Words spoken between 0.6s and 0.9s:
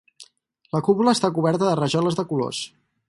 La